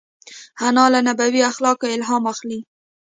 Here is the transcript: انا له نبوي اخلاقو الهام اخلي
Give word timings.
انا 0.67 0.83
له 0.93 0.99
نبوي 1.07 1.41
اخلاقو 1.51 1.85
الهام 1.95 2.23
اخلي 2.33 2.59